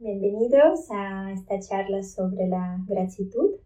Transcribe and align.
bienvenidos 0.00 0.88
a 0.92 1.32
esta 1.32 1.58
charla 1.58 2.04
sobre 2.04 2.46
la 2.46 2.78
gratitud. 2.86 3.56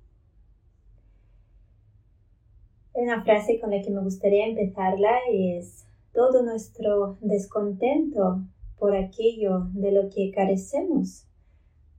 Una 2.95 3.23
frase 3.23 3.61
con 3.61 3.71
la 3.71 3.83
que 3.83 3.91
me 3.91 4.01
gustaría 4.01 4.47
empezarla 4.47 5.19
es, 5.31 5.85
todo 6.15 6.43
nuestro 6.43 7.19
descontento 7.21 8.41
por 8.79 8.97
aquello 8.97 9.67
de 9.75 9.93
lo 9.93 10.09
que 10.09 10.31
carecemos 10.31 11.27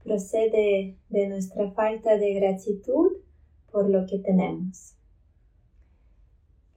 procede 0.02 0.96
de 1.08 1.28
nuestra 1.28 1.70
falta 1.70 2.18
de 2.18 2.34
gratitud 2.34 3.12
por 3.70 3.88
lo 3.88 4.04
que 4.06 4.18
tenemos. 4.18 4.96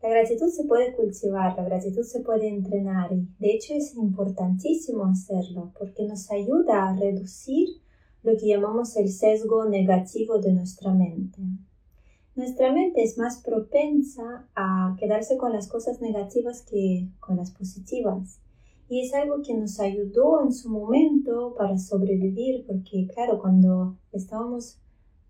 La 0.08 0.14
gratitud 0.14 0.48
se 0.48 0.64
puede 0.64 0.94
cultivar, 0.94 1.58
la 1.58 1.66
gratitud 1.66 2.04
se 2.04 2.22
puede 2.22 2.48
entrenar 2.48 3.12
y 3.12 3.28
de 3.40 3.52
hecho 3.52 3.74
es 3.74 3.94
importantísimo 3.94 5.04
hacerlo 5.04 5.74
porque 5.78 6.08
nos 6.08 6.32
ayuda 6.32 6.88
a 6.88 6.96
reducir 6.96 7.82
lo 8.24 8.38
que 8.38 8.48
llamamos 8.48 8.96
el 8.96 9.10
sesgo 9.10 9.66
negativo 9.66 10.40
de 10.40 10.54
nuestra 10.54 10.94
mente. 10.94 11.42
Nuestra 12.36 12.72
mente 12.72 13.04
es 13.04 13.18
más 13.18 13.44
propensa 13.44 14.48
a 14.56 14.96
quedarse 14.98 15.36
con 15.36 15.52
las 15.52 15.68
cosas 15.68 16.00
negativas 16.00 16.62
que 16.62 17.10
con 17.20 17.36
las 17.36 17.52
positivas. 17.52 18.40
Y 18.88 19.02
es 19.02 19.14
algo 19.14 19.42
que 19.42 19.56
nos 19.56 19.78
ayudó 19.82 20.42
en 20.42 20.54
su 20.54 20.70
momento 20.70 21.54
para 21.58 21.78
sobrevivir, 21.78 22.66
porque 22.66 23.08
claro, 23.14 23.42
cuando 23.42 23.98
estábamos 24.14 24.80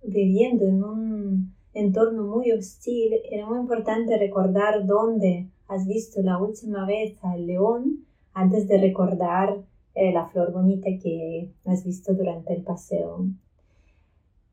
viviendo 0.03 0.67
en 0.67 0.83
un 0.83 1.46
entorno 1.87 2.23
muy 2.23 2.51
hostil, 2.51 3.13
era 3.31 3.45
muy 3.47 3.59
importante 3.59 4.17
recordar 4.17 4.85
dónde 4.85 5.49
has 5.67 5.85
visto 5.85 6.21
la 6.21 6.37
última 6.37 6.85
vez 6.85 7.17
al 7.23 7.45
león 7.45 8.05
antes 8.33 8.67
de 8.67 8.77
recordar 8.77 9.57
eh, 9.95 10.11
la 10.13 10.27
flor 10.27 10.51
bonita 10.51 10.89
que 11.01 11.51
has 11.65 11.83
visto 11.83 12.13
durante 12.13 12.53
el 12.53 12.63
paseo. 12.63 13.25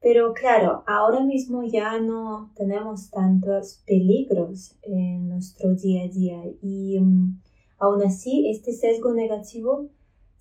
Pero 0.01 0.35
claro, 0.35 0.85
ahora 0.87 1.21
mismo 1.21 1.65
ya 1.65 1.99
no 1.99 2.51
tenemos 2.55 3.11
tantos 3.11 3.83
peligros 3.87 4.77
en 4.83 5.29
nuestro 5.29 5.75
día 5.75 6.05
a 6.05 6.09
día 6.09 6.43
y 6.61 6.99
um, 6.99 7.41
aún 7.79 8.03
así 8.03 8.51
este 8.51 8.73
sesgo 8.73 9.15
negativo 9.15 9.89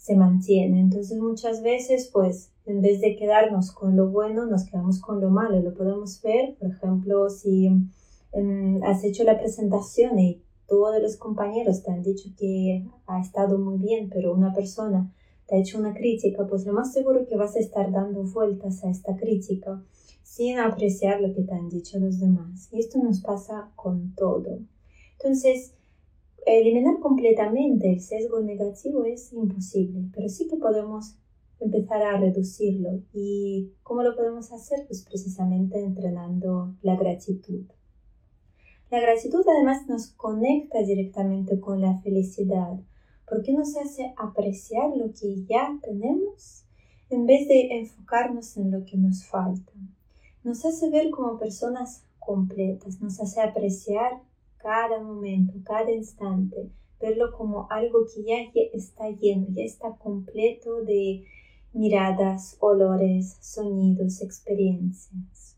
se 0.04 0.18
mantiene. 0.18 0.82
Entonces 0.82 1.18
muchas 1.18 1.64
veces 1.64 2.10
pues 2.12 2.52
en 2.66 2.82
vez 2.82 3.00
de 3.00 3.16
quedarnos 3.16 3.72
con 3.72 3.96
lo 3.96 4.10
bueno, 4.10 4.46
nos 4.46 4.66
quedamos 4.66 5.00
con 5.00 5.22
lo 5.22 5.30
malo. 5.30 5.62
Lo 5.62 5.74
podemos 5.74 6.22
ver, 6.22 6.56
por 6.60 6.72
ejemplo, 6.72 7.30
si 7.30 7.70
mm, 7.70 8.84
has 8.84 9.06
hecho 9.06 9.24
la 9.24 9.40
presentación 9.40 10.20
y 10.20 10.44
todos 10.68 11.02
los 11.02 11.16
compañeros 11.16 11.84
te 11.84 11.92
han 11.92 12.04
dicho 12.04 12.30
que 12.38 12.86
ha 13.08 13.22
estado 13.22 13.58
muy 13.58 13.78
bien, 13.78 14.10
pero 14.14 14.34
una 14.34 14.54
persona 14.54 15.10
te 15.48 15.56
ha 15.56 15.60
hecho 15.60 15.80
una 15.80 15.94
crítica, 15.94 16.46
pues 16.48 16.66
lo 16.66 16.74
más 16.74 16.92
seguro 16.92 17.26
que 17.26 17.38
vas 17.38 17.56
a 17.56 17.60
estar 17.60 17.90
dando 17.90 18.24
vueltas 18.24 18.84
a 18.84 18.90
esta 18.90 19.16
crítica 19.16 19.82
sin 20.22 20.60
apreciar 20.60 21.22
lo 21.22 21.34
que 21.34 21.44
te 21.44 21.54
han 21.54 21.70
dicho 21.70 21.98
los 22.00 22.20
demás. 22.20 22.68
Y 22.74 22.80
esto 22.80 23.02
nos 23.02 23.22
pasa 23.22 23.72
con 23.78 24.14
todo. 24.16 24.60
Entonces, 25.14 25.76
eliminar 26.46 27.00
completamente 27.00 27.90
el 27.92 28.02
sesgo 28.02 28.42
negativo 28.42 29.04
es 29.06 29.32
imposible, 29.34 30.10
pero 30.14 30.30
sí 30.30 30.48
que 30.48 30.58
podemos 30.58 31.16
empezar 31.60 32.04
a 32.04 32.18
reducirlo. 32.18 33.02
¿Y 33.14 33.72
cómo 33.84 34.04
lo 34.04 34.16
podemos 34.16 34.52
hacer? 34.52 34.86
Pues 34.88 35.04
precisamente 35.04 35.80
entrenando 35.80 36.76
la 36.82 36.96
gratitud. 36.96 37.66
La 38.92 39.00
gratitud 39.00 39.44
además 39.48 39.88
nos 39.88 40.08
conecta 40.08 40.84
directamente 40.84 41.60
con 41.60 41.82
la 41.82 41.98
felicidad, 42.00 42.80
porque 43.28 43.54
nos 43.54 43.76
hace 43.76 44.14
apreciar 44.18 44.96
lo 44.96 45.12
que 45.14 45.44
ya 45.46 45.80
tenemos 45.82 46.66
en 47.10 47.26
vez 47.26 47.48
de 47.48 47.80
enfocarnos 47.80 48.58
en 48.58 48.72
lo 48.72 48.86
que 48.86 48.98
nos 48.98 49.26
falta. 49.26 49.72
Nos 50.44 50.66
hace 50.66 50.90
ver 50.90 51.10
como 51.10 51.40
personas 51.40 52.06
completas, 52.20 53.02
nos 53.02 53.20
hace 53.20 53.42
apreciar 53.42 54.22
cada 54.64 55.04
momento, 55.04 55.54
cada 55.66 55.92
instante, 55.92 56.72
verlo 57.00 57.34
como 57.38 57.68
algo 57.70 58.06
que 58.06 58.24
ya 58.24 58.38
está 58.72 59.10
lleno, 59.10 59.48
ya 59.50 59.64
está 59.64 59.98
completo 59.98 60.82
de 60.84 61.26
miradas, 61.74 62.56
olores, 62.62 63.38
sonidos, 63.42 64.22
experiencias. 64.22 65.58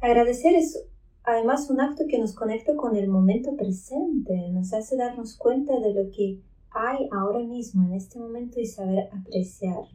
Agradecer 0.00 0.54
es 0.54 0.86
además 1.24 1.68
un 1.68 1.80
acto 1.80 2.04
que 2.08 2.18
nos 2.18 2.32
conecta 2.32 2.76
con 2.76 2.94
el 2.94 3.08
momento 3.08 3.56
presente, 3.56 4.50
nos 4.52 4.72
hace 4.72 4.96
darnos 4.96 5.36
cuenta 5.36 5.80
de 5.80 5.92
lo 5.92 6.10
que 6.12 6.40
hay 6.70 7.08
ahora 7.10 7.40
mismo 7.40 7.84
en 7.84 7.94
este 7.94 8.20
momento 8.20 8.60
y 8.60 8.66
saber 8.66 9.08
apreciarlo. 9.12 9.88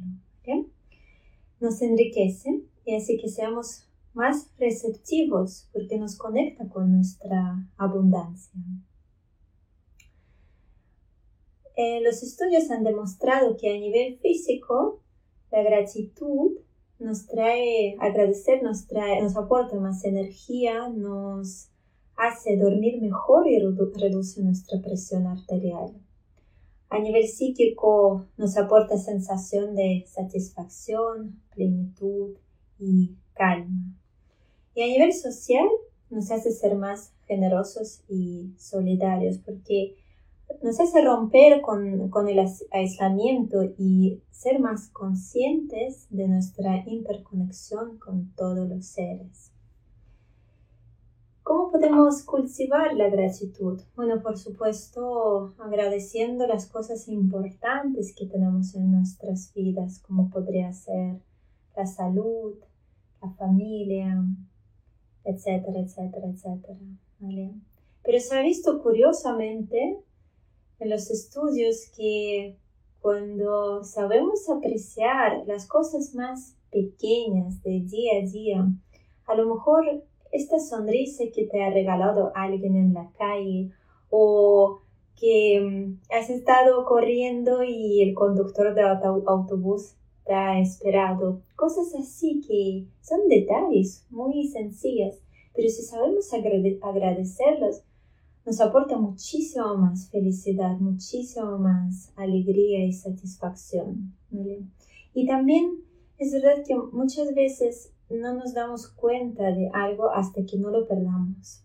Nos 1.62 1.82
enriquece 1.82 2.64
y 2.84 2.96
hace 2.96 3.18
que 3.18 3.30
seamos 3.30 3.88
más 4.14 4.50
receptivos 4.58 5.70
porque 5.74 5.98
nos 5.98 6.18
conecta 6.18 6.68
con 6.68 6.94
nuestra 6.94 7.68
abundancia. 7.78 8.60
Eh, 11.76 12.02
los 12.02 12.22
estudios 12.22 12.70
han 12.70 12.84
demostrado 12.84 13.56
que 13.58 13.70
a 13.70 13.80
nivel 13.80 14.18
físico 14.20 15.02
la 15.52 15.64
gratitud 15.64 16.58
nos 17.00 17.26
trae, 17.28 17.96
agradecer 18.00 18.62
nos 18.62 18.88
trae, 18.88 19.22
nos 19.22 19.36
aporta 19.36 19.80
más 19.80 20.04
energía, 20.04 20.90
nos 20.90 21.70
hace 22.16 22.58
dormir 22.58 23.02
mejor 23.02 23.48
y 23.48 23.58
reduce 23.60 24.44
nuestra 24.44 24.80
presión 24.82 25.26
arterial. 25.26 25.94
A 26.90 27.00
nivel 27.00 27.28
psíquico 27.28 28.28
nos 28.38 28.58
aporta 28.58 28.98
sensación 28.98 29.76
de 29.76 30.04
satisfacción, 30.08 31.42
plenitud 31.56 32.36
y 32.78 33.16
calma. 33.34 34.01
Y 34.76 34.84
a 34.84 34.88
nivel 34.88 35.14
social 35.14 35.68
nos 36.10 36.32
hace 36.32 36.52
ser 36.52 36.76
más 36.76 37.14
generosos 37.28 38.04
y 38.08 38.54
solidarios 38.58 39.38
porque 39.38 39.96
nos 40.62 40.80
hace 40.80 41.02
romper 41.02 41.62
con, 41.62 42.10
con, 42.10 42.28
el 42.28 42.46
aislamiento 42.72 43.64
y 43.78 44.22
ser 44.32 44.60
más 44.60 44.90
conscientes 44.90 46.08
de 46.10 46.28
nuestra 46.28 46.84
interconexión 46.88 47.98
con 47.98 48.34
todos 48.36 48.68
los 48.70 48.86
seres. 48.86 49.52
¿Cómo 51.44 51.72
podemos 51.72 52.24
cultivar 52.24 52.94
la 52.94 53.10
gratitud? 53.10 53.82
Bueno, 53.96 54.22
por 54.22 54.38
supuesto, 54.38 55.54
agradeciendo 55.58 56.46
las 56.48 56.68
cosas 56.68 57.08
importantes 57.08 58.14
que 58.16 58.28
tenemos 58.28 58.76
en 58.76 58.92
nuestras 58.92 59.52
vidas, 59.54 60.00
como 60.00 60.30
podría 60.30 60.72
ser 60.72 61.20
la 61.76 61.86
salud, 61.88 62.56
la 63.22 63.32
familia, 63.32 64.24
etcétera, 65.24 65.80
etcétera, 65.80 66.28
etcétera. 66.28 66.80
¿vale? 67.20 67.52
Pero 68.04 68.20
se 68.20 68.38
ha 68.38 68.42
visto 68.42 68.82
curiosamente 68.82 69.98
en 70.80 70.90
los 70.90 71.10
estudios 71.12 71.92
que 71.96 72.56
cuando 73.02 73.84
sabemos 73.84 74.50
apreciar 74.50 75.44
las 75.48 75.68
cosas 75.68 76.14
más 76.14 76.56
pequeñas 76.72 77.62
de 77.64 77.82
día 77.82 78.20
a 78.22 78.30
día, 78.30 78.68
a 79.26 79.36
lo 79.36 79.56
mejor 79.56 80.04
esta 80.32 80.60
sonrisa 80.60 81.26
que 81.34 81.46
te 81.46 81.64
ha 81.64 81.70
regalado 81.72 82.32
alguien 82.36 82.76
en 82.76 82.94
la 82.94 83.10
calle 83.18 83.72
o 84.10 84.82
que 85.20 85.60
mm, 85.62 86.14
has 86.14 86.30
estado 86.30 86.86
corriendo 86.86 87.64
y 87.64 88.02
el 88.02 88.14
conductor 88.16 88.74
de 88.74 88.82
autobús 88.82 89.96
te 90.26 90.62
esperado. 90.62 91.42
Cosas 91.56 91.94
así 91.96 92.42
que 92.48 92.88
son 93.02 93.28
detalles 93.28 94.06
muy 94.10 94.48
sencillas, 94.48 95.20
pero 95.56 95.68
si 95.70 95.84
sabemos 95.84 96.32
agradecerlos, 96.34 97.84
nos 98.46 98.60
aporta 98.60 98.98
muchísimo 98.98 99.78
más 99.78 100.10
felicidad, 100.10 100.78
muchísimo 100.80 101.58
más 101.58 102.12
alegría 102.16 102.86
y 102.86 102.94
satisfacción. 102.94 104.16
Y 105.14 105.28
también 105.28 105.82
es 106.18 106.32
verdad 106.32 106.64
que 106.66 106.76
muchas 106.76 107.34
veces 107.36 107.94
no 108.10 108.34
nos 108.34 108.54
damos 108.54 108.88
cuenta 108.88 109.52
de 109.52 109.70
algo 109.74 110.10
hasta 110.10 110.46
que 110.46 110.58
no 110.58 110.70
lo 110.70 110.88
perdamos. 110.88 111.64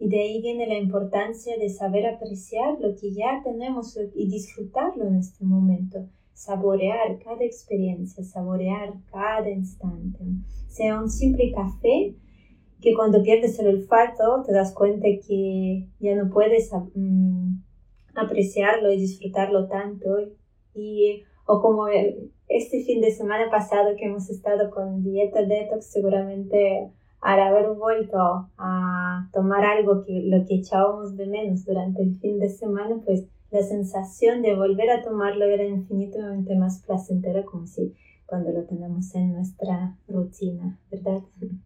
Y 0.00 0.08
de 0.08 0.20
ahí 0.20 0.40
viene 0.42 0.66
la 0.66 0.78
importancia 0.78 1.56
de 1.56 1.68
saber 1.68 2.06
apreciar 2.06 2.78
lo 2.80 2.94
que 2.94 3.12
ya 3.12 3.40
tenemos 3.42 3.98
y 4.14 4.28
disfrutarlo 4.28 5.06
en 5.06 5.16
este 5.16 5.44
momento. 5.44 6.06
Saborear 6.38 7.18
cada 7.18 7.44
experiencia, 7.44 8.22
saborear 8.22 8.94
cada 9.10 9.50
instante. 9.50 10.20
Sea 10.68 10.96
un 11.00 11.10
simple 11.10 11.50
café 11.50 12.14
que 12.80 12.94
cuando 12.94 13.24
pierdes 13.24 13.58
el 13.58 13.66
olfato 13.66 14.44
te 14.46 14.52
das 14.52 14.72
cuenta 14.72 15.08
que 15.26 15.88
ya 15.98 16.14
no 16.14 16.30
puedes 16.30 16.70
mm, 16.94 17.54
apreciarlo 18.14 18.92
y 18.92 19.00
disfrutarlo 19.00 19.66
tanto. 19.66 20.06
Y, 20.74 21.24
o 21.44 21.60
como 21.60 21.88
este 21.88 22.84
fin 22.84 23.00
de 23.00 23.10
semana 23.10 23.50
pasado 23.50 23.96
que 23.96 24.04
hemos 24.04 24.30
estado 24.30 24.70
con 24.70 25.02
dieta 25.02 25.42
detox, 25.42 25.86
seguramente 25.86 26.88
al 27.20 27.40
haber 27.40 27.70
vuelto 27.70 28.48
a 28.58 29.28
tomar 29.32 29.64
algo 29.64 30.04
que 30.04 30.22
lo 30.22 30.46
que 30.46 30.58
echábamos 30.58 31.16
de 31.16 31.26
menos 31.26 31.64
durante 31.64 32.00
el 32.00 32.14
fin 32.14 32.38
de 32.38 32.48
semana, 32.48 33.00
pues 33.04 33.26
la 33.50 33.62
sensación 33.62 34.42
de 34.42 34.54
volver 34.54 34.90
a 34.90 35.02
tomarlo 35.02 35.46
era 35.46 35.64
infinitamente 35.64 36.54
más 36.56 36.82
placentera, 36.82 37.44
como 37.44 37.66
si 37.66 37.94
cuando 38.26 38.52
lo 38.52 38.64
tenemos 38.64 39.14
en 39.14 39.32
nuestra 39.32 39.96
rutina, 40.06 40.78
¿verdad? 40.90 41.22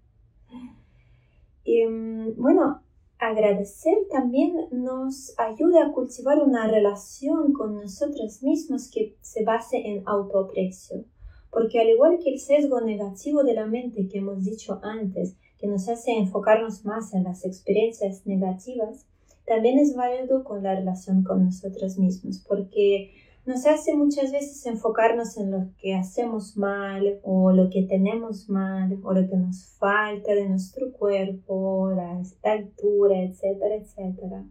Y 1.64 1.86
mm, 1.86 2.34
bueno, 2.42 2.82
agradecer 3.18 3.96
también 4.10 4.56
nos 4.72 5.32
ayuda 5.38 5.86
a 5.86 5.92
cultivar 5.92 6.40
una 6.40 6.66
relación 6.66 7.52
con 7.52 7.76
nosotros 7.76 8.42
mismos 8.42 8.90
que 8.90 9.16
se 9.20 9.44
base 9.44 9.76
en 9.76 10.02
autoaprecio. 10.06 11.04
Porque 11.50 11.80
al 11.80 11.90
igual 11.90 12.18
que 12.18 12.32
el 12.32 12.40
sesgo 12.40 12.80
negativo 12.80 13.44
de 13.44 13.54
la 13.54 13.66
mente 13.66 14.08
que 14.08 14.18
hemos 14.18 14.42
dicho 14.44 14.80
antes, 14.82 15.36
que 15.58 15.68
nos 15.68 15.88
hace 15.88 16.16
enfocarnos 16.16 16.84
más 16.84 17.14
en 17.14 17.22
las 17.22 17.44
experiencias 17.44 18.26
negativas, 18.26 19.06
también 19.46 19.78
es 19.78 19.94
válido 19.94 20.44
con 20.44 20.62
la 20.62 20.74
relación 20.74 21.22
con 21.22 21.44
nosotros 21.44 21.98
mismos, 21.98 22.44
porque 22.46 23.12
nos 23.44 23.66
hace 23.66 23.94
muchas 23.94 24.30
veces 24.30 24.64
enfocarnos 24.66 25.36
en 25.36 25.50
lo 25.50 25.70
que 25.78 25.94
hacemos 25.94 26.56
mal 26.56 27.18
o 27.24 27.50
lo 27.50 27.70
que 27.70 27.82
tenemos 27.82 28.48
mal 28.48 29.00
o 29.02 29.12
lo 29.12 29.28
que 29.28 29.36
nos 29.36 29.66
falta 29.78 30.32
de 30.32 30.48
nuestro 30.48 30.92
cuerpo, 30.92 31.90
la, 31.90 32.22
altura, 32.44 33.20
etcétera, 33.22 33.74
etcétera, 33.74 34.44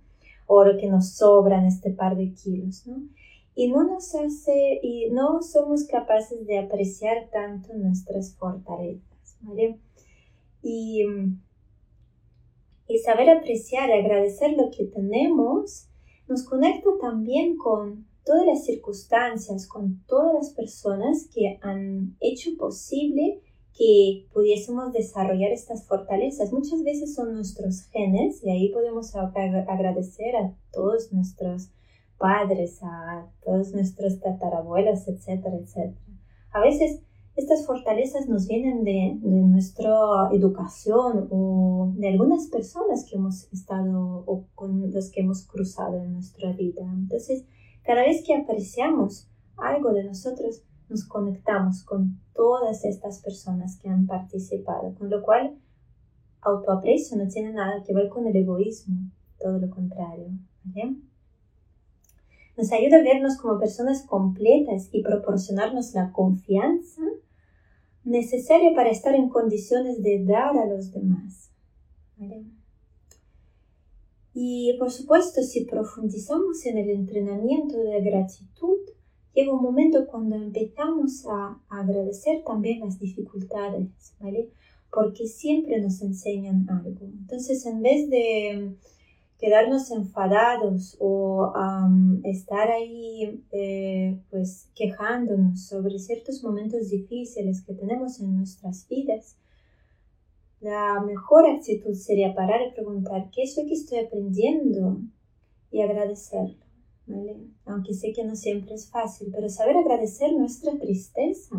o 0.46 0.66
lo 0.66 0.78
que 0.78 0.88
nos 0.88 1.14
sobra 1.14 1.60
en 1.60 1.68
este 1.68 1.92
par 1.92 2.18
de 2.18 2.34
kilos, 2.34 2.86
¿no? 2.86 3.02
Y 3.56 3.70
no 3.70 3.84
nos 3.84 4.14
hace, 4.16 4.80
y 4.82 5.10
no 5.12 5.42
somos 5.42 5.86
capaces 5.86 6.46
de 6.46 6.60
apreciar 6.60 7.30
tanto 7.32 7.74
nuestras 7.74 8.36
fortalezas, 8.36 9.38
¿vale? 9.42 9.78
Y, 10.62 11.06
y 12.92 13.00
saber 13.00 13.30
apreciar, 13.30 13.90
agradecer 13.92 14.52
lo 14.58 14.70
que 14.70 14.86
tenemos, 14.86 15.88
nos 16.28 16.44
conecta 16.44 16.90
también 17.00 17.56
con 17.56 18.06
todas 18.26 18.46
las 18.46 18.66
circunstancias, 18.66 19.68
con 19.68 20.04
todas 20.08 20.34
las 20.34 20.50
personas 20.52 21.30
que 21.34 21.58
han 21.62 22.18
hecho 22.20 22.52
posible 22.58 23.42
que 23.74 24.28
pudiésemos 24.34 24.92
desarrollar 24.92 25.52
estas 25.52 25.88
fortalezas. 25.88 26.52
Muchas 26.52 26.84
veces 26.84 27.16
son 27.16 27.34
nuestros 27.34 27.84
genes 27.92 28.44
y 28.44 28.50
ahí 28.50 28.70
podemos 28.70 29.16
agradecer 29.16 30.36
a 30.36 30.54
todos 30.74 31.14
nuestros 31.14 31.72
padres, 32.18 32.80
a 32.84 33.32
todos 33.44 33.72
nuestros 33.72 34.20
tatarabuelos, 34.20 35.08
etcétera, 35.08 35.56
etcétera. 35.56 35.96
A 36.52 36.60
veces 36.60 37.02
estas 37.36 37.66
fortalezas 37.66 38.28
nos 38.28 38.48
vienen 38.48 38.84
de, 38.84 39.18
de, 39.22 39.42
nuestra 39.42 40.30
educación 40.32 41.28
o 41.32 41.94
de 41.96 42.10
algunas 42.10 42.48
personas 42.48 43.06
que 43.10 43.16
hemos 43.16 43.52
estado 43.54 44.24
o 44.26 44.46
con 44.54 44.92
los 44.92 45.12
que 45.12 45.22
hemos 45.22 45.46
cruzado 45.48 46.02
en 46.02 46.14
nuestra 46.14 46.52
vida. 46.52 46.82
Entonces, 46.94 47.46
cada 47.84 48.02
vez 48.02 48.24
que 48.26 48.36
apreciamos 48.36 49.30
algo 49.58 49.94
de 49.94 50.04
nosotros, 50.04 50.64
nos 50.90 51.06
conectamos 51.06 51.84
con 51.84 52.20
todas 52.34 52.84
estas 52.84 53.20
personas 53.20 53.80
que 53.80 53.90
han 53.90 54.06
participado, 54.08 54.94
con 54.96 55.10
lo 55.10 55.22
cual 55.24 55.58
autoaprecio 56.42 57.18
no 57.18 57.28
tiene 57.28 57.54
nada 57.54 57.82
que 57.84 57.94
ver 57.94 58.10
con 58.10 58.28
el 58.28 58.36
egoísmo, 58.36 59.10
todo 59.40 59.58
lo 59.58 59.70
contrario. 59.70 60.28
Nos 62.58 62.72
ayuda 62.72 62.98
a 62.98 63.04
vernos 63.04 63.38
como 63.38 63.60
personas 63.60 64.06
completas 64.06 64.90
y 64.92 65.02
proporcionarnos 65.02 65.94
la 65.94 66.12
confianza 66.12 67.02
necesaria 68.04 68.74
para 68.76 68.90
estar 68.90 69.16
en 69.16 69.30
condiciones 69.30 70.02
de 70.02 70.24
dar 70.26 70.58
a 70.58 70.66
los 70.66 70.92
demás. 70.92 71.52
Y 74.34 74.76
por 74.80 74.92
supuesto, 74.92 75.42
si 75.42 75.66
profundizamos 75.66 76.66
en 76.66 76.78
el 76.78 76.90
entrenamiento 76.90 77.78
de 77.78 78.02
gratitud, 78.02 78.78
llega 79.34 79.54
un 79.54 79.62
momento 79.62 80.08
cuando 80.08 80.36
empezamos 80.36 81.26
a 81.28 81.62
agradecer 81.70 82.44
también 82.46 82.82
las 82.82 83.00
dificultades, 83.00 83.90
¿vale? 84.20 84.52
Porque 84.92 85.28
siempre 85.28 85.82
nos 85.82 86.02
enseñan 86.02 86.70
algo. 86.70 87.06
Entonces, 87.06 87.66
en 87.66 87.82
vez 87.82 88.10
de 88.10 88.76
quedarnos 89.42 89.90
enfadados 89.90 90.96
o 91.00 91.52
estar 92.24 92.70
ahí 92.70 93.44
eh, 93.52 94.22
pues 94.30 94.70
quejándonos 94.76 95.66
sobre 95.66 95.98
ciertos 95.98 96.44
momentos 96.44 96.92
difíciles 96.92 97.64
que 97.66 97.74
tenemos 97.74 98.20
en 98.20 98.38
nuestras 98.38 98.88
vidas, 98.88 99.36
la 100.60 101.02
mejor 101.04 101.50
actitud 101.50 101.96
sería 101.96 102.36
parar 102.36 102.62
y 102.68 102.72
preguntar 102.76 103.32
qué 103.34 103.42
es 103.42 103.58
lo 103.58 103.66
que 103.66 103.74
estoy 103.74 104.00
aprendiendo 104.00 105.00
y 105.72 105.82
agradecerlo. 105.82 106.64
Aunque 107.66 107.96
sé 107.96 108.14
que 108.14 108.24
no 108.24 108.36
siempre 108.36 108.76
es 108.76 108.92
fácil, 108.92 109.30
pero 109.34 109.50
saber 109.50 109.76
agradecer 109.76 110.32
nuestra 110.34 110.78
tristeza, 110.78 111.56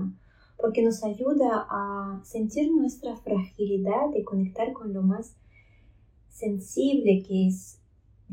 porque 0.57 0.83
nos 0.83 1.03
ayuda 1.03 1.67
a 1.69 2.21
sentir 2.25 2.71
nuestra 2.71 3.17
fragilidad 3.17 4.15
y 4.15 4.23
conectar 4.23 4.73
con 4.73 4.95
lo 4.95 5.03
más 5.03 5.35
sensible 6.43 7.23
que 7.27 7.49
es 7.49 7.79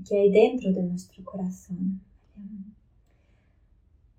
que 0.07 0.17
hay 0.17 0.31
dentro 0.31 0.73
de 0.73 0.83
nuestro 0.83 1.23
corazón. 1.23 2.01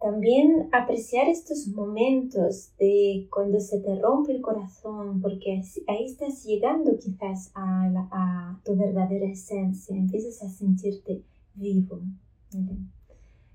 También 0.01 0.69
apreciar 0.73 1.29
estos 1.29 1.69
momentos 1.69 2.73
de 2.79 3.29
cuando 3.31 3.61
se 3.61 3.81
te 3.81 4.01
rompe 4.01 4.33
el 4.33 4.41
corazón, 4.41 5.21
porque 5.21 5.63
ahí 5.89 6.05
estás 6.07 6.43
llegando 6.45 6.99
quizás 6.99 7.51
a, 7.55 8.59
tu 8.65 8.77
verdadera 8.77 9.27
esencia, 9.27 9.95
empiezas 9.95 10.43
a 10.43 10.49
sentirte 10.49 11.23
vivo. 11.55 12.01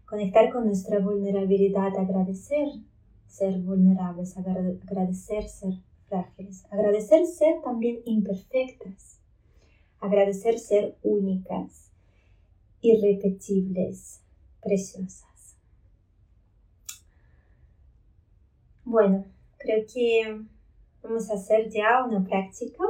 Conectar 0.05 0.51
con 0.53 0.65
nuestra 0.65 0.99
vulnerabilidad, 0.99 1.97
agradecer 1.97 2.67
ser 3.27 3.59
vulnerables, 3.61 4.37
agradecer 4.37 5.49
ser 5.49 5.73
frágiles, 6.07 6.63
agradecer 6.69 7.25
ser 7.25 7.61
también 7.63 8.01
imperfectas, 8.05 9.14
agradecer 10.05 10.59
ser 10.59 10.97
únicas, 11.03 11.91
irrepetibles, 12.81 14.21
preciosas. 14.61 15.55
Bueno, 18.83 19.25
creo 19.57 19.85
que 19.91 20.41
vamos 21.01 21.29
a 21.29 21.35
hacer 21.35 21.69
ya 21.69 22.03
una 22.05 22.23
práctica 22.23 22.83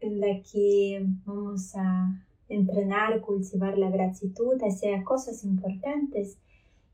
en 0.00 0.20
la 0.20 0.42
que 0.42 1.04
vamos 1.24 1.74
a 1.74 2.24
entrenar, 2.48 3.20
cultivar 3.20 3.76
la 3.76 3.90
gratitud 3.90 4.56
hacia 4.62 5.04
cosas 5.04 5.44
importantes 5.44 6.38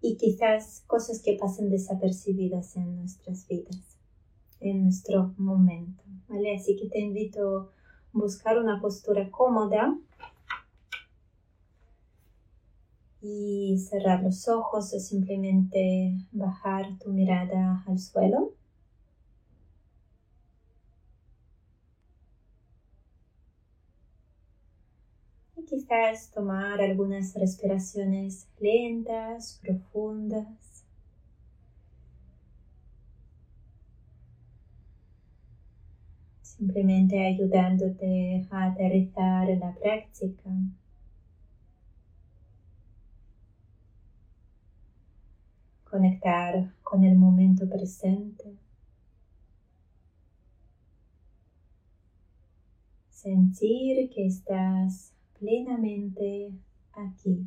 y 0.00 0.16
quizás 0.16 0.82
cosas 0.86 1.22
que 1.22 1.34
pasen 1.34 1.70
desapercibidas 1.70 2.76
en 2.76 2.96
nuestras 2.96 3.46
vidas, 3.46 3.98
en 4.60 4.84
nuestro 4.84 5.34
momento. 5.38 6.02
¿vale? 6.28 6.56
Así 6.56 6.76
que 6.76 6.88
te 6.88 7.00
invito 7.00 7.70
buscar 8.14 8.58
una 8.58 8.80
postura 8.80 9.28
cómoda 9.30 9.98
y 13.20 13.76
cerrar 13.78 14.22
los 14.22 14.48
ojos 14.48 14.94
o 14.94 15.00
simplemente 15.00 16.16
bajar 16.30 16.96
tu 16.98 17.10
mirada 17.10 17.82
al 17.86 17.98
suelo. 17.98 18.52
Y 25.56 25.64
quizás 25.64 26.30
tomar 26.30 26.80
algunas 26.80 27.34
respiraciones 27.34 28.46
lentas, 28.60 29.58
profundas. 29.62 30.63
Simplemente 36.56 37.26
ayudándote 37.26 38.46
a 38.50 38.66
aterrizar 38.66 39.50
en 39.50 39.60
la 39.60 39.74
práctica. 39.74 40.50
conectar 45.94 46.74
con 46.82 47.04
el 47.04 47.14
momento 47.14 47.68
presente. 47.68 48.56
Sentir 53.10 54.10
que 54.10 54.26
estás 54.26 55.12
plenamente 55.38 56.52
aquí. 56.92 57.46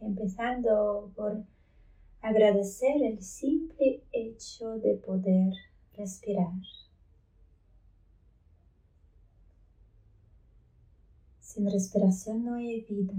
Empezando 0.00 1.10
por 1.16 1.44
agradecer 2.20 3.02
el 3.02 3.22
simple 3.22 4.02
hecho 4.12 4.78
de 4.78 4.94
poder 4.96 5.54
respirar. 5.94 6.52
Sin 11.40 11.70
respiración 11.70 12.44
no 12.44 12.54
hay 12.54 12.82
vida. 12.82 13.14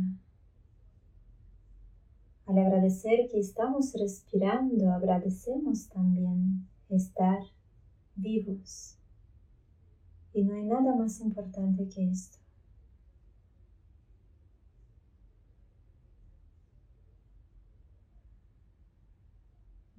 Al 2.46 2.60
agradecer 2.60 3.28
que 3.30 3.40
estamos 3.40 3.94
respirando, 3.94 4.92
agradecemos 4.92 5.90
también 5.90 6.68
estar 6.90 7.40
vivos 8.16 8.98
Y 10.34 10.44
no 10.44 10.56
hay 10.56 10.64
nada 10.64 10.96
más 10.96 11.20
importante 11.20 11.88
que 11.90 12.10
esto. 12.10 12.38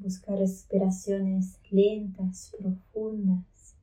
Buscar 0.09 0.39
respiraciones 0.39 1.61
lentas, 1.71 2.55
profundas, 2.59 3.77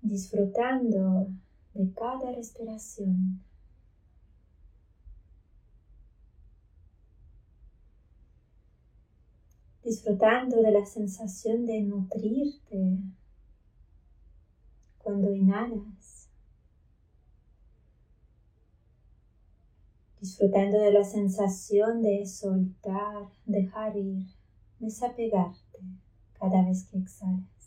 disfrutando 0.00 1.28
de 1.74 1.92
cada 1.92 2.32
respiración. 2.32 3.44
disfrutando 9.84 10.62
de 10.62 10.70
la 10.70 10.86
sensación 10.86 11.66
de 11.66 11.82
nutrirte 11.82 13.00
cuando 14.96 15.34
inhalas, 15.34 15.97
disfrutando 20.20 20.78
de 20.78 20.92
la 20.92 21.04
sensación 21.04 22.02
de 22.02 22.26
soltar, 22.26 23.28
dejar 23.46 23.96
ir, 23.96 24.26
desapegarte 24.78 25.78
cada 26.38 26.64
vez 26.64 26.84
que 26.84 26.98
exhalas. 26.98 27.57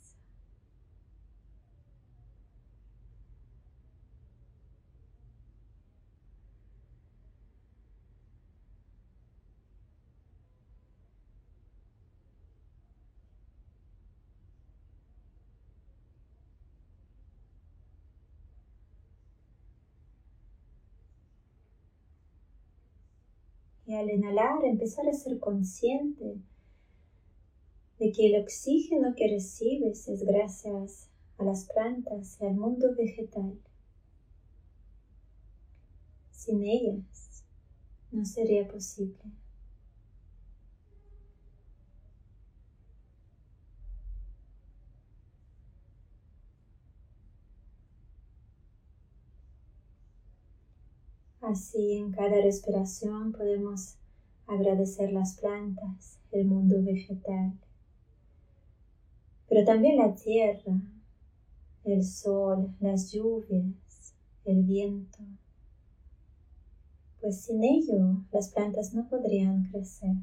Al 23.95 24.09
inhalar 24.09 24.63
empezar 24.63 25.07
a 25.07 25.13
ser 25.13 25.39
consciente 25.39 26.37
de 27.99 28.11
que 28.11 28.27
el 28.27 28.41
oxígeno 28.41 29.13
que 29.15 29.27
recibes 29.27 30.07
es 30.07 30.23
gracias 30.23 31.09
a 31.37 31.43
las 31.43 31.65
plantas 31.65 32.37
y 32.39 32.45
al 32.45 32.55
mundo 32.55 32.95
vegetal. 32.95 33.59
Sin 36.31 36.63
ellas 36.63 37.43
no 38.11 38.25
sería 38.25 38.67
posible. 38.67 39.40
Así 51.51 51.97
en 51.97 52.13
cada 52.13 52.41
respiración 52.41 53.33
podemos 53.33 53.97
agradecer 54.47 55.11
las 55.11 55.37
plantas, 55.37 56.17
el 56.31 56.45
mundo 56.45 56.81
vegetal, 56.81 57.51
pero 59.49 59.65
también 59.65 59.97
la 59.97 60.15
tierra, 60.15 60.79
el 61.83 62.05
sol, 62.05 62.73
las 62.79 63.11
lluvias, 63.11 64.15
el 64.45 64.63
viento, 64.63 65.19
pues 67.19 67.41
sin 67.41 67.65
ello 67.65 68.23
las 68.31 68.47
plantas 68.47 68.93
no 68.93 69.09
podrían 69.09 69.65
crecer. 69.71 70.15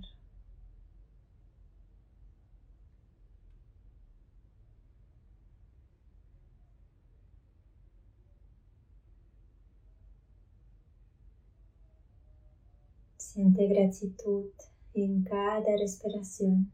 Siente 13.39 13.69
gratitud 13.69 14.47
en 14.95 15.23
cada 15.23 15.77
respiración. 15.79 16.73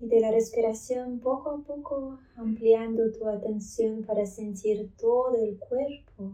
Y 0.00 0.06
de 0.06 0.20
la 0.20 0.30
respiración 0.30 1.20
poco 1.20 1.50
a 1.50 1.58
poco 1.58 2.18
ampliando 2.36 3.12
tu 3.12 3.28
atención 3.28 4.02
para 4.02 4.24
sentir 4.24 4.90
todo 4.96 5.36
el 5.36 5.58
cuerpo. 5.58 6.32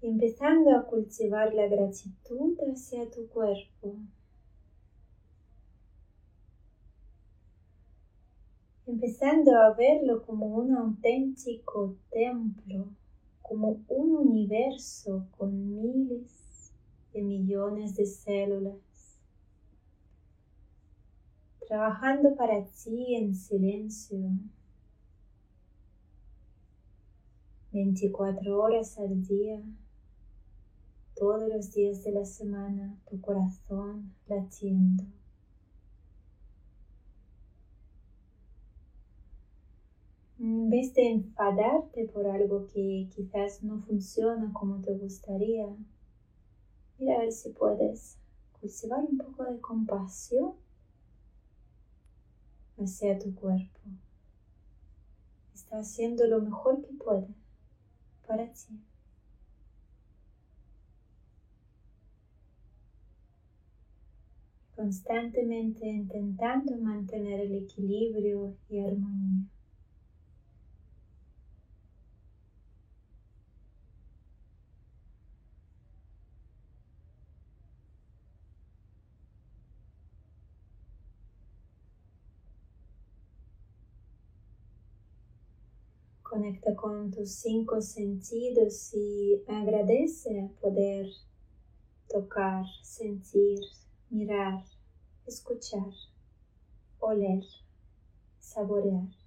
Empezando 0.00 0.76
a 0.76 0.86
cultivar 0.86 1.52
la 1.52 1.66
gratitud 1.66 2.56
hacia 2.72 3.10
tu 3.10 3.28
cuerpo. 3.28 3.96
Empezando 8.86 9.56
a 9.60 9.74
verlo 9.74 10.24
como 10.24 10.46
un 10.46 10.76
auténtico 10.76 11.96
templo, 12.10 12.86
como 13.40 13.80
un 13.88 14.16
universo 14.16 15.26
con 15.36 15.74
miles 15.74 16.72
de 17.12 17.22
millones 17.22 17.96
de 17.96 18.06
células 18.06 18.91
trabajando 21.72 22.34
para 22.34 22.62
ti 22.66 23.14
en 23.14 23.34
silencio. 23.34 24.18
24 27.72 28.60
horas 28.60 28.98
al 28.98 29.22
día, 29.22 29.62
todos 31.16 31.48
los 31.48 31.72
días 31.72 32.04
de 32.04 32.12
la 32.12 32.26
semana, 32.26 33.00
tu 33.08 33.18
corazón 33.22 34.12
latiendo. 34.28 35.04
En 40.38 40.68
vez 40.68 40.92
de 40.92 41.08
enfadarte 41.08 42.04
por 42.04 42.26
algo 42.26 42.66
que 42.66 43.08
quizás 43.16 43.62
no 43.62 43.80
funciona 43.80 44.52
como 44.52 44.82
te 44.82 44.92
gustaría, 44.92 45.74
mira 46.98 47.16
a 47.16 47.20
ver 47.20 47.32
si 47.32 47.48
puedes 47.48 48.18
cultivar 48.60 49.06
un 49.08 49.16
poco 49.16 49.44
de 49.44 49.58
compasión 49.58 50.61
hacia 52.82 53.18
tu 53.18 53.34
cuerpo. 53.34 53.80
Está 55.54 55.78
haciendo 55.78 56.26
lo 56.26 56.40
mejor 56.40 56.82
que 56.82 56.92
puede 56.94 57.28
para 58.26 58.52
ti. 58.52 58.80
Constantemente 64.74 65.86
intentando 65.86 66.76
mantener 66.78 67.40
el 67.40 67.54
equilibrio 67.54 68.56
y 68.68 68.80
armonía. 68.80 69.46
Conecta 86.32 86.74
con 86.74 87.10
tus 87.10 87.30
cinco 87.30 87.82
sentidos 87.82 88.94
y 88.94 89.44
agradece 89.46 90.50
poder 90.62 91.04
tocar, 92.08 92.64
sentir, 92.82 93.60
mirar, 94.08 94.64
escuchar, 95.26 95.92
oler, 97.00 97.44
saborear. 98.40 99.21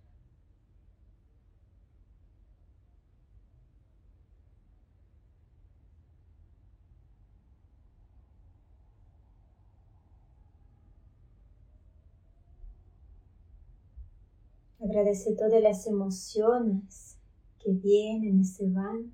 Agradece 14.95 15.35
todas 15.35 15.61
las 15.61 15.85
emociones 15.87 17.17
que 17.59 17.73
vienen 17.73 18.39
y 18.39 18.45
se 18.45 18.65
van 18.69 19.11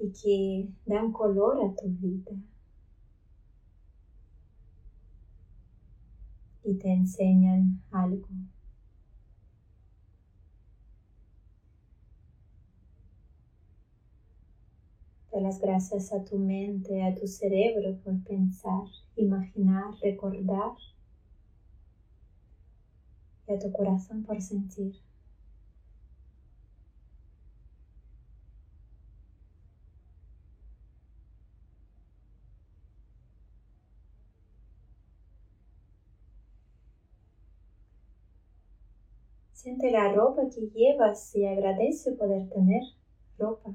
y 0.00 0.10
que 0.10 0.68
dan 0.86 1.12
color 1.12 1.64
a 1.64 1.72
tu 1.76 1.86
vida 1.86 2.32
y 6.64 6.74
te 6.74 6.92
enseñan 6.92 7.80
algo. 7.92 8.26
Da 15.30 15.40
las 15.40 15.60
gracias 15.60 16.12
a 16.12 16.24
tu 16.24 16.38
mente, 16.38 17.04
a 17.04 17.14
tu 17.14 17.28
cerebro 17.28 17.96
por 18.02 18.20
pensar, 18.24 18.82
imaginar, 19.14 19.94
recordar. 20.02 20.72
Y 23.48 23.52
a 23.54 23.58
tu 23.58 23.72
corazón 23.72 24.22
por 24.24 24.40
sentir. 24.42 24.94
Siente 39.52 39.90
la 39.90 40.12
ropa 40.12 40.42
que 40.54 40.68
llevas 40.68 41.34
y 41.34 41.44
agradece 41.46 42.12
poder 42.12 42.48
tener 42.48 42.82
ropa. 43.38 43.74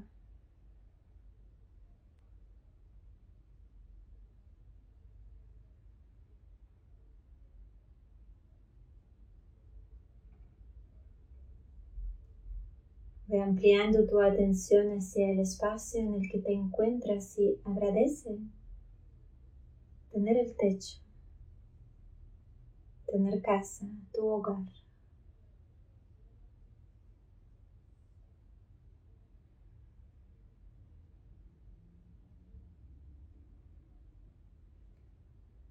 Ve 13.32 13.40
ampliando 13.40 14.06
tu 14.06 14.20
atención 14.20 14.90
hacia 14.90 15.30
el 15.30 15.40
espacio 15.40 16.00
en 16.00 16.12
el 16.16 16.30
que 16.30 16.38
te 16.38 16.52
encuentras 16.52 17.38
y 17.38 17.58
agradece 17.64 18.38
tener 20.10 20.36
el 20.36 20.54
techo, 20.54 20.98
tener 23.06 23.40
casa, 23.40 23.86
tu 24.12 24.26
hogar. 24.26 24.66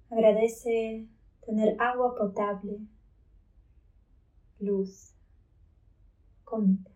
Agradece 0.10 1.08
tener 1.46 1.80
agua 1.80 2.16
potable, 2.16 2.80
luz, 4.60 5.14
comida. 6.44 6.91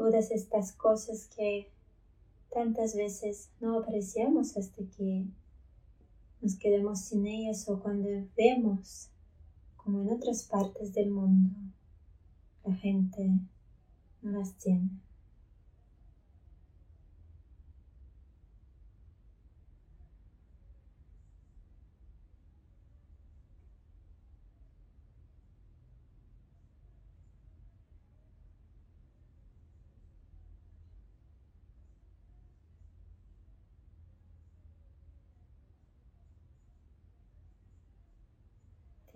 Todas 0.00 0.30
estas 0.30 0.72
cosas 0.72 1.28
que 1.36 1.68
tantas 2.50 2.96
veces 2.96 3.50
no 3.60 3.80
apreciamos 3.80 4.56
hasta 4.56 4.82
que 4.96 5.26
nos 6.40 6.56
quedemos 6.56 7.00
sin 7.00 7.26
ellas 7.26 7.68
o 7.68 7.78
cuando 7.80 8.08
vemos 8.34 9.10
como 9.76 10.00
en 10.00 10.08
otras 10.08 10.44
partes 10.44 10.94
del 10.94 11.10
mundo 11.10 11.50
la 12.64 12.74
gente 12.76 13.28
no 14.22 14.38
las 14.38 14.54
tiene. 14.54 14.88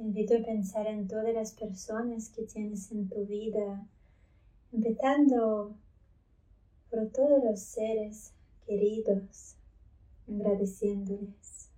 Invito 0.04 0.36
a 0.36 0.42
pensar 0.42 0.86
en 0.86 1.08
todas 1.08 1.32
las 1.32 1.52
personas 1.52 2.28
que 2.28 2.42
tienes 2.42 2.92
en 2.92 3.08
tu 3.08 3.24
vida, 3.24 3.88
empezando 4.70 5.74
por 6.90 7.10
todos 7.10 7.42
los 7.42 7.60
seres 7.60 8.34
queridos, 8.66 9.56
agradeciéndoles. 10.28 11.70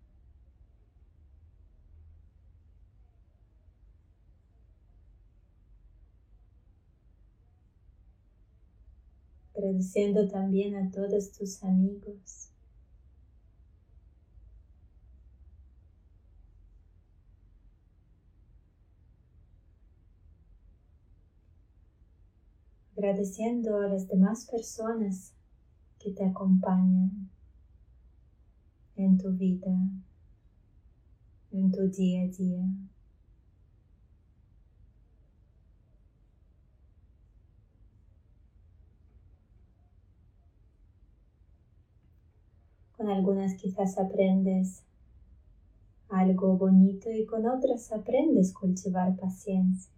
Agradeciendo 9.55 10.27
también 10.27 10.74
a 10.74 10.90
todos 10.90 11.31
tus 11.31 11.62
amigos. 11.62 12.50
Agradeciendo 22.96 23.76
a 23.76 23.88
las 23.88 24.09
demás 24.09 24.46
personas 24.50 25.35
que 25.98 26.12
te 26.12 26.24
acompañan 26.24 27.28
en 28.96 29.18
tu 29.18 29.32
vida, 29.32 29.70
en 31.52 31.70
tu 31.70 31.88
día 31.88 32.22
a 32.22 32.28
día. 32.28 32.64
Con 42.96 43.11
algunas 43.11 43.54
quizás 43.56 43.98
aprendes 43.98 44.82
algo 46.09 46.56
bonito 46.56 47.11
y 47.11 47.26
con 47.26 47.46
otras 47.46 47.92
aprendes 47.92 48.54
cultivar 48.54 49.16
paciencia. 49.16 49.95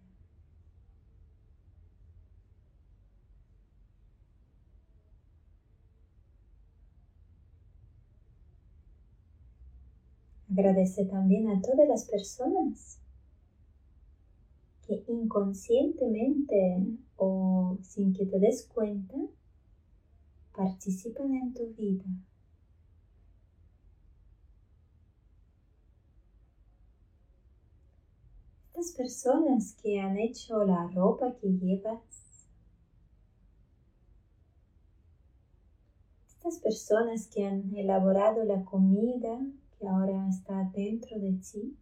Agradece 10.51 11.05
también 11.05 11.47
a 11.49 11.61
todas 11.61 11.87
las 11.87 12.05
personas 12.05 12.99
que 14.87 15.03
inconscientemente 15.07 16.83
o 17.17 17.77
sin 17.83 18.13
que 18.13 18.25
te 18.25 18.39
des 18.39 18.65
cuenta 18.65 19.15
participan 20.55 21.35
en 21.35 21.53
tu 21.53 21.67
vida. 21.75 22.03
Estas 28.73 28.91
personas 28.93 29.75
que 29.81 29.99
han 29.99 30.17
hecho 30.17 30.65
la 30.65 30.87
ropa 30.87 31.35
que 31.35 31.49
llevas, 31.49 32.47
estas 36.27 36.57
personas 36.59 37.27
que 37.27 37.45
han 37.45 37.75
elaborado 37.75 38.43
la 38.45 38.63
comida 38.65 39.39
que 39.79 39.87
ahora 39.87 40.27
está 40.27 40.69
dentro 40.75 41.17
de 41.19 41.31
ti. 41.33 41.77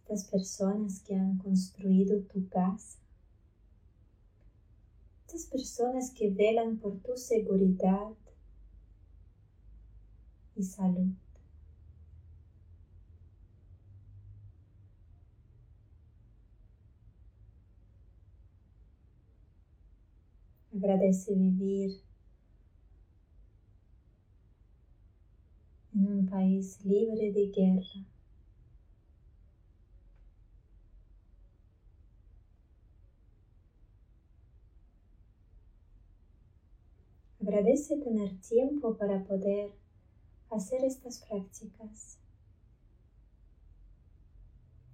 Estas 0.00 0.24
personas 0.24 1.00
que 1.00 1.14
han 1.14 1.36
construido 1.38 2.22
tu 2.22 2.48
casa. 2.48 2.98
Estas 5.26 5.44
personas 5.46 6.10
que 6.12 6.30
velan 6.30 6.78
por 6.78 6.96
tu 7.00 7.16
seguridad 7.16 8.14
y 10.56 10.62
salud. 10.62 11.12
Agradece 20.78 21.34
vivir 21.34 21.90
en 25.92 26.06
un 26.06 26.26
país 26.26 26.78
libre 26.84 27.32
de 27.32 27.46
guerra. 27.48 28.06
Agradece 37.40 37.96
tener 37.96 38.38
tiempo 38.38 38.96
para 38.96 39.24
poder 39.24 39.72
hacer 40.48 40.84
estas 40.84 41.24
prácticas. 41.28 42.20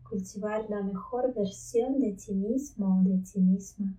Cultivar 0.08 0.64
la 0.70 0.82
mejor 0.82 1.34
versión 1.34 2.00
de 2.00 2.12
ti 2.12 2.32
mismo 2.32 3.00
o 3.00 3.04
de 3.04 3.18
ti 3.18 3.38
misma 3.38 3.94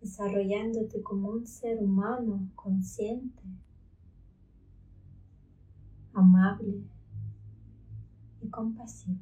desarrollándote 0.00 1.02
como 1.02 1.30
un 1.30 1.46
ser 1.46 1.78
humano 1.78 2.48
consciente, 2.54 3.42
amable 6.12 6.82
y 8.40 8.48
compasivo. 8.48 9.18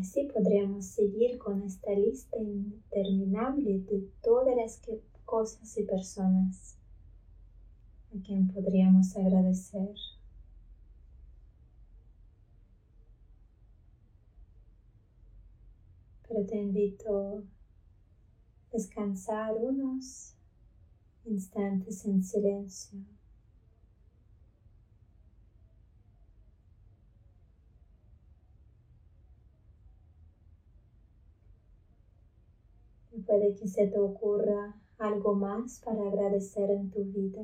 Así 0.00 0.30
podríamos 0.32 0.86
seguir 0.86 1.36
con 1.36 1.62
esta 1.62 1.92
lista 1.92 2.38
interminable 2.38 3.80
de 3.80 4.08
todas 4.22 4.56
las 4.56 4.80
cosas 5.26 5.76
y 5.76 5.82
personas 5.82 6.78
a 8.14 8.22
quien 8.22 8.48
podríamos 8.48 9.14
agradecer. 9.14 9.94
Pero 16.30 16.46
te 16.46 16.56
invito 16.56 17.18
a 17.18 17.42
descansar 18.70 19.52
unos 19.56 20.36
instantes 21.24 22.04
en 22.04 22.22
silencio. 22.22 23.00
Y 33.10 33.22
puede 33.22 33.56
que 33.56 33.66
se 33.66 33.88
te 33.88 33.98
ocurra 33.98 34.80
algo 34.98 35.34
más 35.34 35.80
para 35.84 36.06
agradecer 36.06 36.70
en 36.70 36.92
tu 36.92 37.06
vida. 37.06 37.42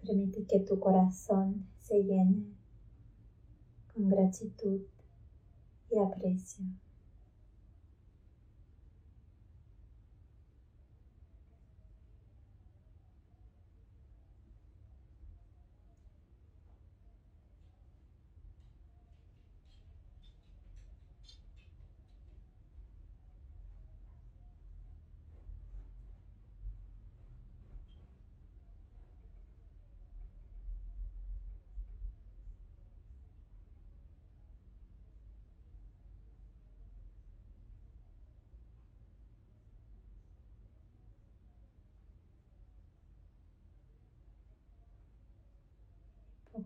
Permite 0.00 0.46
que 0.46 0.60
tu 0.60 0.80
corazón 0.80 1.66
se 1.78 2.02
llene 2.02 2.63
con 3.94 4.10
gratitud 4.10 4.80
y 5.90 5.98
aprecio. 5.98 6.64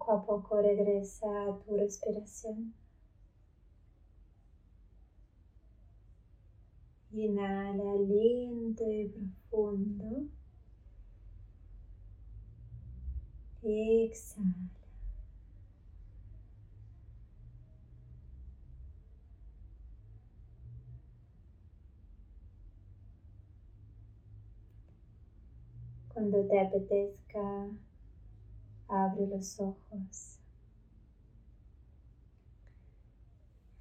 Poco 0.09 0.17
a 0.17 0.25
poco 0.25 0.63
regresa 0.63 1.29
tu 1.67 1.77
respiración. 1.77 2.73
Inhala 7.13 7.95
lento 8.09 8.91
y 8.91 9.09
profundo. 9.09 10.29
Exhala. 13.63 14.47
Cuando 26.09 26.47
te 26.47 26.61
apetezca 26.61 27.69
abre 28.89 29.27
los 29.27 29.61
ojos. 29.61 30.39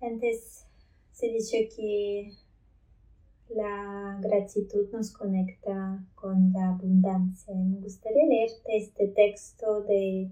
Antes 0.01 0.65
se 1.11 1.27
dicho 1.27 1.57
que 1.75 2.33
la 3.49 4.19
gratitud 4.21 4.89
nos 4.91 5.11
conecta 5.11 6.05
con 6.15 6.51
la 6.51 6.69
abundancia. 6.69 7.55
Me 7.55 7.79
gustaría 7.79 8.25
leerte 8.25 8.77
este 8.77 9.07
texto 9.07 9.81
de 9.83 10.29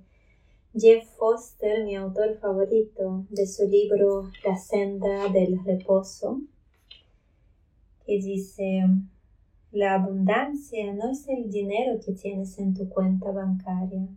Jeff 0.78 1.08
Foster, 1.18 1.86
mi 1.86 1.96
autor 1.96 2.38
favorito, 2.40 3.26
de 3.30 3.48
su 3.48 3.68
libro 3.68 4.30
La 4.44 4.58
senda 4.58 5.30
del 5.30 5.64
reposo, 5.64 6.42
que 8.06 8.20
dice, 8.20 8.84
la 9.72 9.96
abundancia 9.96 10.94
no 10.94 11.10
es 11.12 11.28
el 11.30 11.50
dinero 11.50 12.00
que 12.06 12.12
tienes 12.12 12.60
en 12.60 12.74
tu 12.74 12.90
cuenta 12.90 13.32
bancaria 13.32 14.08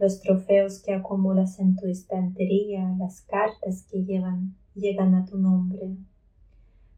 los 0.00 0.22
trofeos 0.22 0.80
que 0.80 0.94
acumulas 0.94 1.60
en 1.60 1.76
tu 1.76 1.86
estantería, 1.86 2.96
las 2.98 3.20
cartas 3.20 3.86
que 3.90 4.02
llevan, 4.02 4.56
llegan 4.74 5.14
a 5.14 5.26
tu 5.26 5.36
nombre. 5.36 5.94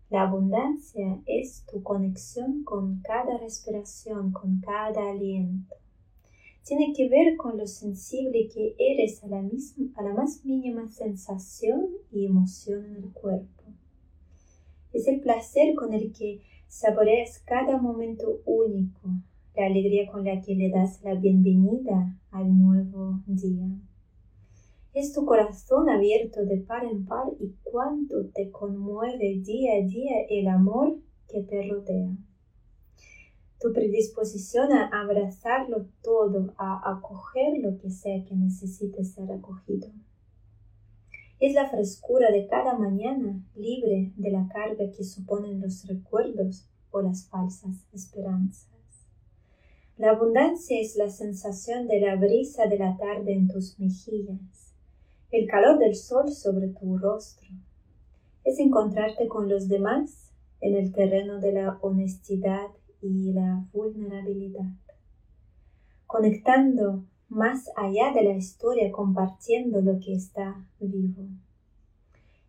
La 0.09 0.23
abundancia 0.23 1.21
es 1.27 1.67
tu 1.67 1.83
conexión 1.83 2.62
con 2.62 3.01
cada 3.01 3.38
respiración, 3.38 4.31
con 4.31 4.61
cada 4.61 5.11
aliento. 5.11 5.75
Tiene 6.65 6.93
que 6.97 7.09
ver 7.09 7.37
con 7.37 7.59
lo 7.59 7.67
sensible 7.67 8.49
que 8.55 8.77
eres 8.79 9.25
a 9.25 9.27
la, 9.27 9.38
a 9.38 10.03
la 10.03 10.15
más 10.15 10.45
mínima 10.45 10.88
sensación 10.88 11.88
y 12.12 12.27
emoción 12.27 12.85
en 12.85 12.97
el 12.99 13.11
cuerpo. 13.11 13.65
Es 14.93 15.09
el 15.09 15.21
placer 15.21 15.75
con 15.75 15.93
el 15.93 16.12
que 16.12 16.41
saboreas 16.69 17.41
cada 17.41 17.79
momento 17.79 18.43
único, 18.45 19.01
la 19.55 19.67
alegría 19.67 20.11
con 20.11 20.25
la 20.25 20.41
que 20.41 20.55
le 20.55 20.71
das 20.71 21.03
la 21.03 21.15
bienvenida 21.15 22.19
al 22.31 22.59
nuevo 22.59 23.21
día. 23.27 23.69
Es 24.95 25.12
tu 25.12 25.27
corazón 25.27 25.91
abierto 25.91 26.45
de 26.45 26.59
par 26.59 26.85
en 26.85 27.05
par 27.05 27.27
y 27.38 27.55
cuánto 27.62 28.27
te 28.31 28.51
conmueve 28.51 29.41
día 29.41 29.75
a 29.75 29.87
día 29.87 30.15
el 30.31 30.49
amor 30.49 30.99
que 31.29 31.43
te 31.43 31.69
rodea. 31.69 32.17
Tu 33.61 33.73
predisposición 33.73 34.73
a 34.73 34.88
abrazarlo 34.88 35.87
todo, 36.03 36.55
a 36.57 36.91
acoger 36.91 37.59
lo 37.61 37.79
que 37.79 37.91
sea 37.91 38.25
que 38.25 38.35
necesite 38.35 39.05
ser 39.05 39.31
acogido. 39.33 39.88
Es 41.41 41.55
la 41.55 41.69
frescura 41.69 42.31
de 42.31 42.47
cada 42.47 42.79
mañana 42.79 43.45
libre 43.55 44.12
de 44.17 44.31
la 44.31 44.49
carga 44.49 44.91
que 44.91 45.05
suponen 45.05 45.61
los 45.61 45.87
recuerdos 45.87 46.69
o 46.91 47.03
las 47.03 47.29
falsas 47.29 47.85
esperanzas. 47.93 48.72
La 49.99 50.13
abundancia 50.13 50.81
es 50.81 50.97
la 50.97 51.11
sensación 51.11 51.87
de 51.87 52.01
la 52.01 52.17
brisa 52.17 52.67
de 52.67 52.79
la 52.79 52.97
tarde 52.97 53.35
en 53.35 53.47
tus 53.47 53.79
mejillas, 53.79 54.75
el 55.31 55.47
calor 55.47 55.79
del 55.79 55.95
sol 55.95 56.33
sobre 56.33 56.69
tu 56.69 56.97
rostro. 56.97 57.49
Es 58.43 58.59
encontrarte 58.59 59.29
con 59.29 59.51
los 59.51 59.69
demás 59.69 60.33
en 60.61 60.77
el 60.77 60.93
terreno 60.93 61.41
de 61.41 61.53
la 61.53 61.79
honestidad 61.83 62.69
y 63.03 63.33
la 63.33 63.67
vulnerabilidad, 63.73 64.73
conectando 66.07 67.05
más 67.29 67.71
allá 67.77 68.13
de 68.15 68.23
la 68.23 68.35
historia, 68.35 68.91
compartiendo 68.91 69.83
lo 69.83 70.01
que 70.01 70.15
está 70.15 70.67
vivo. 70.81 71.27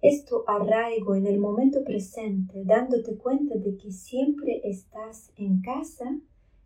Es 0.02 0.24
tu 0.24 0.44
arraigo 0.48 1.16
en 1.16 1.28
el 1.28 1.40
momento 1.40 1.84
presente, 1.84 2.64
dándote 2.64 3.18
cuenta 3.18 3.56
de 3.56 3.76
que 3.76 3.92
siempre 3.92 4.62
estás 4.64 5.32
en 5.36 5.62
casa 5.62 6.20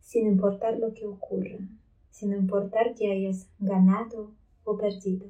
sin 0.08 0.26
importar 0.26 0.80
lo 0.80 0.94
que 0.94 1.06
ocurra, 1.06 1.58
sin 2.12 2.32
importar 2.32 2.96
que 2.96 3.12
hayas 3.12 3.50
ganado 3.60 4.32
o 4.64 4.78
perdido. 4.78 5.28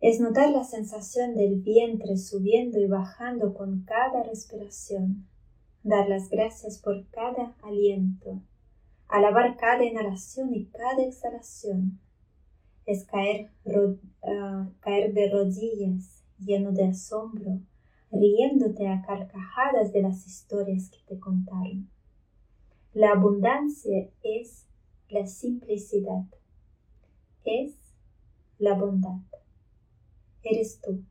Es 0.00 0.20
notar 0.20 0.48
la 0.52 0.64
sensación 0.64 1.34
del 1.34 1.60
vientre 1.60 2.16
subiendo 2.16 2.80
y 2.80 2.86
bajando 2.86 3.52
con 3.52 3.82
cada 3.82 4.22
respiración, 4.22 5.26
dar 5.82 6.08
las 6.08 6.30
gracias 6.30 6.78
por 6.78 7.06
cada 7.10 7.54
aliento, 7.62 8.40
alabar 9.06 9.58
cada 9.58 9.84
inhalación 9.84 10.54
y 10.54 10.64
cada 10.68 11.02
exhalación. 11.02 12.00
Es 12.86 13.04
caer, 13.04 13.50
ah, 14.22 14.70
caer 14.80 15.12
de 15.12 15.28
rodillas 15.28 16.24
lleno 16.38 16.72
de 16.72 16.86
asombro, 16.86 17.60
riéndote 18.10 18.88
a 18.88 19.02
carcajadas 19.02 19.92
de 19.92 20.00
las 20.00 20.26
historias 20.26 20.88
que 20.88 21.00
te 21.06 21.20
contaron. 21.20 21.90
La 22.96 23.10
abundancia 23.10 24.08
es 24.22 24.64
la 25.10 25.26
simplicidad, 25.26 26.24
es 27.44 27.76
la 28.58 28.72
bondad. 28.72 29.20
Eres 30.42 30.80
tú, 30.80 31.04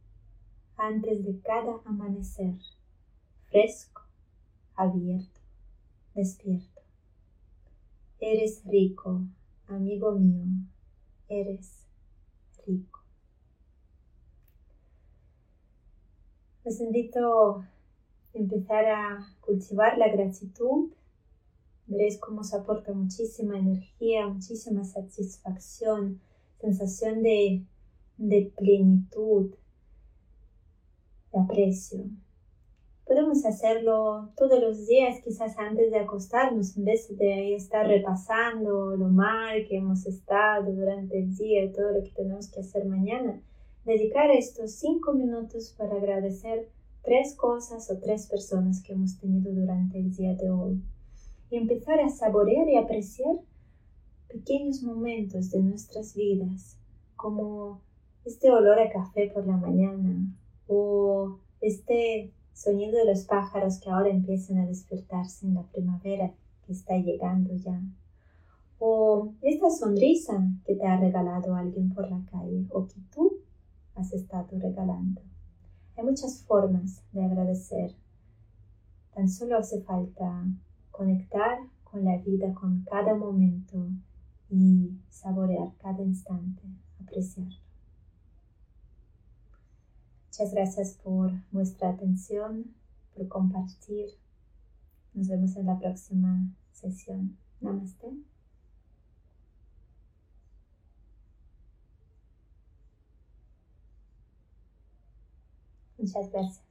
antes 0.78 1.24
de 1.24 1.40
cada 1.42 1.82
amanecer, 1.86 2.56
fresco, 3.52 4.02
abierto, 4.74 5.40
despierto. 6.16 6.82
Eres 8.20 8.64
rico, 8.66 9.22
amigo 9.68 10.14
mío, 10.14 10.66
eres 11.30 11.86
rico. 12.66 13.02
Les 16.64 16.82
invito 16.82 17.58
a 17.60 17.70
empezar 18.34 18.86
a 18.86 19.38
cultivar 19.42 20.00
la 20.00 20.08
gratitud 20.08 20.90
Veréis 21.88 22.20
cómo 22.20 22.44
se 22.44 22.58
aporta 22.58 22.94
muchísima 22.94 23.60
energía, 23.60 24.28
muchísima 24.28 24.84
satisfacción, 24.84 26.20
sensación 26.60 27.22
de, 27.22 27.64
de 28.18 28.52
plenitud, 28.58 29.52
de 31.32 31.40
aprecio. 31.40 32.06
Podemos 33.06 33.46
hacerlo 33.46 34.32
todos 34.36 34.60
los 34.60 34.88
días, 34.88 35.22
quizás 35.24 35.60
antes 35.60 35.92
de 35.92 36.00
acostarnos, 36.00 36.76
en 36.76 36.86
vez 36.86 37.16
de 37.16 37.54
estar 37.54 37.86
repasando 37.88 38.96
lo 38.96 39.10
mal 39.10 39.68
que 39.68 39.78
hemos 39.78 40.08
estado 40.08 40.74
durante 40.74 41.20
el 41.20 41.36
día 41.36 41.66
y 41.66 41.72
todo 41.72 41.92
lo 41.92 42.04
que 42.04 42.10
tenemos 42.10 42.50
que 42.50 42.62
hacer 42.62 42.86
mañana. 42.86 43.40
Dedicar 43.86 44.32
estos 44.32 44.72
cinco 44.72 45.14
minutos 45.14 45.76
para 45.78 45.98
agradecer 45.98 46.68
tres 47.04 47.36
cosas 47.36 47.92
o 47.92 48.00
tres 48.00 48.26
personas 48.26 48.82
que 48.82 48.94
hemos 48.94 49.20
tenido 49.20 49.54
durante 49.54 50.00
el 50.00 50.12
día 50.16 50.34
de 50.34 50.50
hoy. 50.50 50.82
Y 51.50 51.58
empezar 51.58 52.00
a 52.00 52.10
saborear 52.10 52.68
y 52.68 52.78
apreciar 52.78 53.36
pequeños 54.28 54.82
momentos 54.82 55.52
de 55.52 55.60
nuestras 55.60 56.16
vidas, 56.16 56.78
como 57.16 57.82
este 58.26 58.52
olor 58.52 58.80
a 58.80 58.92
café 58.92 59.30
por 59.34 59.46
la 59.46 59.56
mañana 59.56 60.28
o 60.68 61.38
este 61.62 62.32
sonido 62.54 62.98
de 62.98 63.06
los 63.06 63.26
pájaros 63.26 63.80
que 63.80 63.90
ahora 63.90 64.10
empiezan 64.10 64.60
a 64.60 64.66
despertarse 64.66 65.46
en 65.46 65.56
la 65.56 65.64
primavera 65.64 66.34
que 66.66 66.74
está 66.74 66.98
llegando 66.98 67.54
ya. 67.56 67.82
O 68.80 69.34
esta 69.42 69.70
sonrisa 69.70 70.48
que 70.66 70.76
te 70.76 70.86
ha 70.86 71.00
regalado 71.00 71.56
alguien 71.56 71.94
por 71.94 72.10
la 72.10 72.22
calle 72.32 72.66
o 72.72 72.88
que 72.88 73.00
tú 73.14 73.38
has 73.96 74.12
estado 74.14 74.58
regalando. 74.60 75.22
Hay 75.98 76.04
muchas 76.04 76.44
formas 76.44 77.02
de 77.14 77.24
agradecer. 77.24 77.96
Tan 79.14 79.30
solo 79.30 79.58
hace 79.58 79.82
falta 79.82 80.46
conectar 80.96 81.60
con 81.84 82.06
la 82.06 82.18
vida, 82.18 82.54
con 82.54 82.84
cada 82.84 83.16
momento 83.16 83.88
y 84.50 84.98
saborear 85.10 85.74
cada 85.82 86.02
instante, 86.02 86.62
apreciarlo. 87.02 87.58
Muchas 90.28 90.54
gracias 90.54 90.98
por 91.04 91.32
vuestra 91.52 91.90
atención, 91.90 92.74
por 93.14 93.28
compartir. 93.28 94.08
Nos 95.14 95.30
vemos 95.30 95.56
en 95.56 95.66
la 95.66 95.80
próxima 95.80 96.50
sesión. 96.72 97.38
Namaste. 97.62 98.08
Muchas 105.98 106.30
gracias. 106.32 106.65